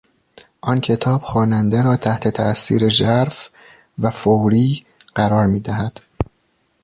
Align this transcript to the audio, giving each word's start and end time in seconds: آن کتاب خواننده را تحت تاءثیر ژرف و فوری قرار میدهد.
آن 0.61 0.81
کتاب 0.81 1.21
خواننده 1.21 1.81
را 1.81 1.97
تحت 1.97 2.27
تاءثیر 2.27 2.89
ژرف 2.89 3.49
و 3.99 4.09
فوری 4.11 4.85
قرار 5.15 5.45
میدهد. 5.45 5.99